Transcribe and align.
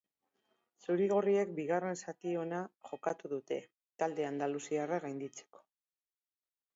Zuri-gorriek 0.83 1.51
bigarren 1.59 1.99
zati 2.05 2.33
ona 2.43 2.61
jokatu 2.91 3.31
dute 3.33 3.57
talde 4.03 4.25
andaluziarra 4.31 4.99
gainditzeko. 5.05 5.63